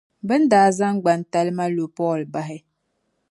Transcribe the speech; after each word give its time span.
Bɛ 0.27 0.35
ni 0.39 0.45
daa 0.51 0.69
zaŋ 0.77 0.95
gbantalima 1.01 1.65
lo 1.75 1.85
Paul 1.97 2.21
bahi. 2.33 2.57